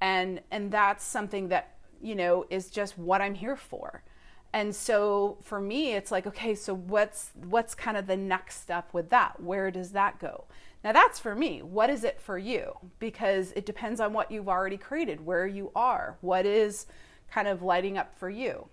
And 0.00 0.40
and 0.52 0.70
that's 0.70 1.04
something 1.04 1.48
that 1.48 1.74
you 2.02 2.14
know 2.14 2.46
is 2.50 2.70
just 2.70 2.98
what 2.98 3.20
i'm 3.20 3.34
here 3.34 3.56
for. 3.56 4.02
And 4.54 4.74
so 4.74 5.38
for 5.42 5.60
me 5.60 5.94
it's 5.94 6.10
like 6.10 6.26
okay 6.26 6.54
so 6.54 6.74
what's 6.74 7.30
what's 7.34 7.74
kind 7.74 7.96
of 7.96 8.06
the 8.06 8.16
next 8.16 8.60
step 8.60 8.92
with 8.92 9.08
that? 9.10 9.40
Where 9.40 9.70
does 9.70 9.92
that 9.92 10.18
go? 10.18 10.44
Now 10.84 10.92
that's 10.92 11.18
for 11.18 11.34
me. 11.34 11.62
What 11.62 11.90
is 11.90 12.04
it 12.04 12.20
for 12.20 12.38
you? 12.38 12.76
Because 12.98 13.52
it 13.52 13.64
depends 13.64 14.00
on 14.00 14.12
what 14.12 14.30
you've 14.30 14.48
already 14.48 14.76
created 14.76 15.24
where 15.24 15.46
you 15.46 15.70
are 15.74 16.18
what 16.20 16.44
is 16.44 16.86
kind 17.30 17.48
of 17.48 17.62
lighting 17.62 17.96
up 17.96 18.18
for 18.18 18.28
you. 18.28 18.66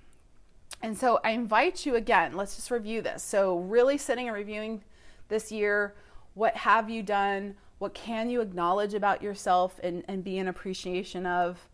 And 0.81 0.97
so 0.97 1.19
i 1.23 1.31
invite 1.31 1.85
you 1.85 1.95
again 1.95 2.33
let's 2.35 2.55
just 2.55 2.71
review 2.71 3.01
this. 3.01 3.23
So 3.23 3.59
really 3.59 3.97
sitting 3.97 4.27
and 4.27 4.35
reviewing 4.35 4.83
this 5.29 5.51
year 5.51 5.95
what 6.33 6.55
have 6.57 6.89
you 6.89 7.03
done? 7.03 7.55
What 7.79 7.93
can 7.93 8.29
you 8.29 8.41
acknowledge 8.41 8.93
about 8.93 9.21
yourself 9.21 9.79
and, 9.83 10.03
and 10.07 10.23
be 10.23 10.37
in 10.37 10.47
appreciation 10.47 11.25
of 11.25 11.69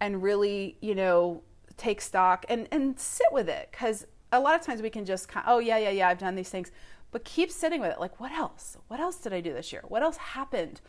and 0.00 0.22
really 0.22 0.76
you 0.80 0.94
know 0.94 1.42
take 1.76 2.00
stock 2.00 2.44
and 2.48 2.68
and 2.70 2.98
sit 2.98 3.26
with 3.32 3.48
it 3.48 3.68
because 3.70 4.06
a 4.32 4.40
lot 4.40 4.54
of 4.54 4.60
times 4.60 4.82
we 4.82 4.90
can 4.90 5.04
just 5.04 5.28
kind 5.28 5.46
of, 5.46 5.52
oh 5.54 5.58
yeah 5.58 5.78
yeah 5.78 5.90
yeah 5.90 6.08
I've 6.08 6.18
done 6.18 6.34
these 6.34 6.50
things, 6.50 6.70
but 7.10 7.24
keep 7.24 7.50
sitting 7.50 7.80
with 7.80 7.92
it. 7.92 8.00
Like 8.00 8.20
what 8.20 8.32
else? 8.32 8.76
What 8.88 9.00
else 9.00 9.16
did 9.16 9.32
I 9.32 9.40
do 9.40 9.52
this 9.52 9.72
year? 9.72 9.82
What 9.88 10.02
else 10.02 10.16
happened 10.16 10.80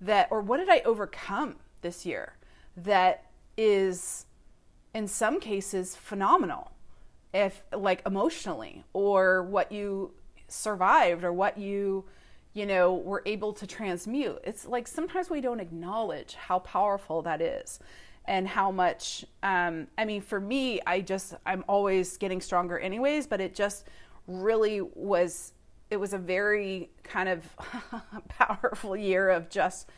that 0.00 0.28
or 0.30 0.40
what 0.40 0.58
did 0.58 0.68
I 0.68 0.80
overcome 0.84 1.56
this 1.82 2.06
year 2.06 2.36
that 2.76 3.30
is 3.56 4.26
in 4.94 5.08
some 5.08 5.40
cases 5.40 5.96
phenomenal 5.96 6.72
if 7.32 7.64
like 7.72 8.02
emotionally 8.06 8.84
or 8.92 9.42
what 9.42 9.72
you 9.72 10.12
survived 10.48 11.24
or 11.24 11.32
what 11.32 11.58
you 11.58 12.04
you 12.52 12.64
know 12.64 12.94
were 12.94 13.22
able 13.26 13.52
to 13.52 13.66
transmute 13.66 14.38
it's 14.44 14.66
like 14.66 14.86
sometimes 14.86 15.28
we 15.28 15.40
don't 15.40 15.60
acknowledge 15.60 16.34
how 16.34 16.58
powerful 16.60 17.20
that 17.22 17.40
is 17.40 17.78
and 18.26 18.48
how 18.48 18.70
much 18.70 19.24
um, 19.42 19.86
i 19.98 20.04
mean 20.04 20.20
for 20.20 20.40
me 20.40 20.80
i 20.86 21.00
just 21.00 21.34
i'm 21.46 21.64
always 21.68 22.16
getting 22.16 22.40
stronger 22.40 22.78
anyways 22.78 23.26
but 23.26 23.40
it 23.40 23.54
just 23.54 23.86
really 24.26 24.80
was 24.80 25.52
it 25.90 25.96
was 25.98 26.12
a 26.12 26.18
very 26.18 26.90
kind 27.02 27.28
of 27.28 27.44
powerful 28.28 28.96
year 28.96 29.30
of 29.30 29.48
just 29.48 29.88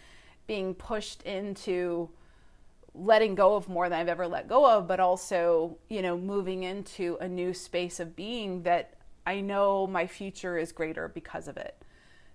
being 0.46 0.74
pushed 0.74 1.22
into 1.22 2.10
letting 2.94 3.34
go 3.34 3.54
of 3.54 3.68
more 3.68 3.88
than 3.88 3.98
I've 3.98 4.08
ever 4.08 4.26
let 4.26 4.48
go 4.48 4.68
of, 4.68 4.88
but 4.88 5.00
also, 5.00 5.78
you 5.88 6.02
know, 6.02 6.18
moving 6.18 6.64
into 6.64 7.16
a 7.20 7.28
new 7.28 7.54
space 7.54 8.00
of 8.00 8.16
being 8.16 8.62
that 8.62 8.94
I 9.26 9.40
know 9.40 9.86
my 9.86 10.06
future 10.06 10.58
is 10.58 10.72
greater 10.72 11.08
because 11.08 11.48
of 11.48 11.56
it. 11.56 11.82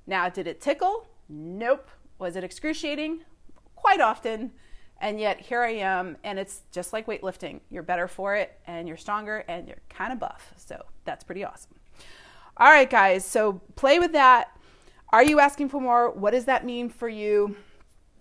Now, 0.07 0.29
did 0.29 0.47
it 0.47 0.62
tickle? 0.62 1.07
Nope. 1.27 1.89
Was 2.19 2.35
it 2.35 2.43
excruciating? 2.43 3.21
Quite 3.75 4.00
often. 4.00 4.51
And 5.03 5.19
yet 5.19 5.41
here 5.41 5.62
I 5.62 5.72
am, 5.72 6.15
and 6.24 6.39
it's 6.39 6.62
just 6.72 6.93
like 6.93 7.07
weightlifting. 7.07 7.60
You're 7.69 7.83
better 7.83 8.07
for 8.07 8.38
it, 8.38 8.57
and 8.65 8.88
you're 8.88 8.95
stronger, 8.95 9.43
and 9.50 9.67
you're 9.67 9.81
kind 9.89 10.13
of 10.13 10.19
buff. 10.19 10.53
So 10.55 10.81
that's 11.03 11.25
pretty 11.25 11.43
awesome. 11.43 11.75
All 12.55 12.72
right, 12.72 12.89
guys. 12.89 13.25
So 13.25 13.60
play 13.75 14.00
with 14.00 14.13
that. 14.13 14.57
Are 15.10 15.22
you 15.22 15.41
asking 15.41 15.67
for 15.67 15.81
more? 15.81 16.10
What 16.10 16.31
does 16.31 16.45
that 16.45 16.65
mean 16.65 16.88
for 16.88 17.10
you? 17.10 17.57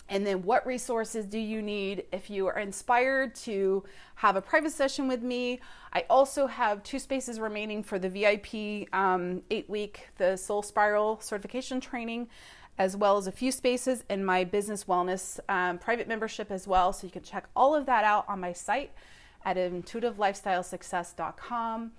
And 0.09 0.27
then, 0.27 0.43
what 0.43 0.67
resources 0.67 1.25
do 1.25 1.39
you 1.39 1.63
need 1.63 2.03
if 2.13 2.29
you 2.29 2.49
are 2.49 2.59
inspired 2.59 3.37
to 3.37 3.85
have 4.17 4.35
a 4.35 4.43
private 4.43 4.73
session 4.73 5.07
with 5.07 5.23
me? 5.23 5.61
I 5.93 6.05
also 6.11 6.49
have 6.49 6.83
two 6.83 6.99
spaces 6.99 7.39
remaining 7.39 7.85
for 7.85 8.01
the 8.01 8.09
VIP 8.09 8.93
um, 8.93 9.43
eight 9.53 9.71
week, 9.71 10.09
the 10.19 10.37
Soul 10.37 10.63
Spiral 10.63 11.21
certification 11.21 11.81
training 11.81 12.29
as 12.83 12.97
well 12.97 13.17
as 13.17 13.29
a 13.29 13.33
few 13.33 13.53
spaces 13.53 14.03
in 14.11 14.25
my 14.25 14.43
business 14.43 14.83
wellness 14.85 15.39
um, 15.49 15.79
private 15.79 16.09
membership 16.09 16.51
as 16.51 16.67
well. 16.67 16.93
So 16.93 17.07
you 17.07 17.13
can 17.13 17.23
check 17.23 17.47
all 17.55 17.77
of 17.77 17.87
that 17.87 18.03
out 18.03 18.25
on 18.29 18.41
my 18.41 18.53
site 18.53 18.91
at 19.45 19.57
intuitivelifestylesuccess.com. 19.57 21.93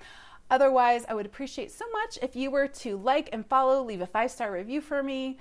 Otherwise, 0.51 1.05
I 1.07 1.13
would 1.13 1.25
appreciate 1.25 1.71
so 1.71 1.85
much 1.91 2.19
if 2.21 2.35
you 2.35 2.51
were 2.51 2.67
to 2.67 2.97
like 2.97 3.29
and 3.31 3.45
follow, 3.45 3.81
leave 3.81 4.01
a 4.01 4.05
five 4.05 4.29
star 4.29 4.51
review 4.51 4.81
for 4.81 5.01
me. 5.01 5.37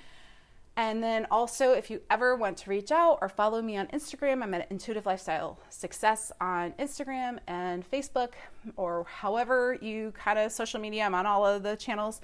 And 0.76 1.02
then 1.02 1.26
also, 1.30 1.72
if 1.72 1.90
you 1.90 2.02
ever 2.08 2.36
want 2.36 2.56
to 2.58 2.70
reach 2.70 2.92
out 2.92 3.18
or 3.20 3.28
follow 3.28 3.60
me 3.60 3.76
on 3.76 3.88
Instagram, 3.88 4.44
I'm 4.44 4.54
at 4.54 4.70
Intuitive 4.70 5.04
Lifestyle 5.04 5.58
Success 5.70 6.30
on 6.40 6.70
Instagram 6.78 7.40
and 7.48 7.84
Facebook, 7.90 8.34
or 8.76 9.02
however 9.04 9.76
you 9.82 10.12
kind 10.12 10.38
of 10.38 10.52
social 10.52 10.78
media. 10.80 11.04
I'm 11.04 11.16
on 11.16 11.26
all 11.26 11.44
of 11.44 11.64
the 11.64 11.74
channels. 11.76 12.20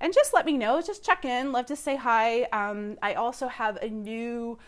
And 0.00 0.14
just 0.14 0.32
let 0.32 0.46
me 0.46 0.56
know, 0.56 0.80
just 0.80 1.04
check 1.04 1.24
in. 1.24 1.52
Love 1.52 1.66
to 1.66 1.76
say 1.76 1.96
hi. 1.96 2.44
Um, 2.44 2.96
I 3.02 3.14
also 3.14 3.48
have 3.48 3.76
a 3.76 3.88
new 3.88 4.58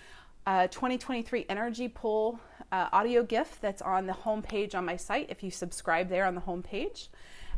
uh, 0.47 0.67
2023 0.67 1.47
Energy 1.49 1.89
Pull 1.89 2.39
uh, 2.71 2.89
audio 2.93 3.23
gift 3.23 3.63
that's 3.63 3.81
on 3.81 4.07
the 4.07 4.13
homepage 4.13 4.75
on 4.75 4.85
my 4.85 4.97
site 4.97 5.27
if 5.31 5.43
you 5.43 5.51
subscribe 5.51 6.09
there 6.09 6.27
on 6.27 6.35
the 6.35 6.41
homepage. 6.43 7.09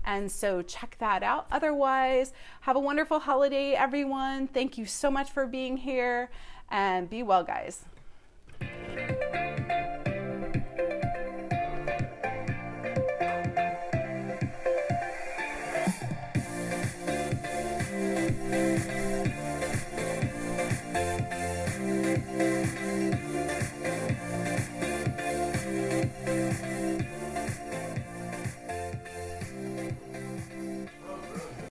And 0.04 0.31
so 0.31 0.62
check 0.62 0.97
that 1.00 1.23
out. 1.23 1.47
Otherwise, 1.50 2.33
have 2.62 2.76
a 2.76 2.81
wonderful 2.81 3.21
holiday, 3.21 3.73
everyone. 3.73 4.49
Thank 4.49 4.76
you 4.76 4.87
so 4.87 5.11
much 5.11 5.31
for 5.31 5.47
being 5.47 5.78
here 5.78 6.31
and 6.71 7.09
be 7.09 7.23
well, 7.23 7.43
guys. 7.43 7.87